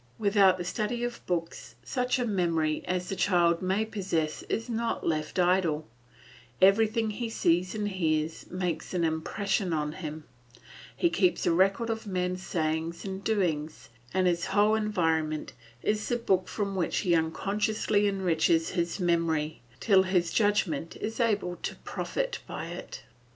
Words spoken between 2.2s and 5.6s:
memory as the child may possess is not left